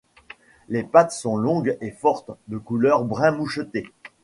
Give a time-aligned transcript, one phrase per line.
[0.67, 3.87] Les pattes sont longues et fortes, de couleur brun moucheté.